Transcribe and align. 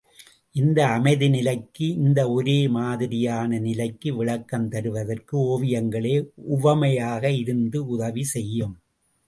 இந்த 0.55 0.79
அமைதி 0.87 1.27
நிலைக்கு 1.29 1.87
இந்த 1.97 2.31
ஒரே 2.31 2.55
மாதிரியான 2.67 3.59
நிலைக்கு 3.59 4.09
விளக்கம் 4.15 4.67
தருவதற்கு 4.67 5.37
ஒவியங்களே 5.53 6.15
உவமையாக 6.57 7.31
இருந்து 7.33 7.87
உதவி 7.87 8.23
செய்யும். 8.35 8.75